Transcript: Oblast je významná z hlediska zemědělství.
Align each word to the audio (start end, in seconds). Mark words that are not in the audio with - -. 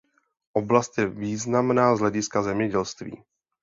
Oblast 0.53 0.97
je 0.97 1.05
významná 1.05 1.95
z 1.95 1.99
hlediska 1.99 2.41
zemědělství. 2.43 3.23